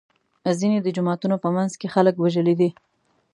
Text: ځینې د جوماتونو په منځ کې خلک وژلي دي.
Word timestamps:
ځینې 0.59 0.77
د 0.81 0.87
جوماتونو 0.95 1.35
په 1.43 1.49
منځ 1.55 1.71
کې 1.79 1.87
خلک 1.95 2.15
وژلي 2.17 2.55
دي. 2.59 2.69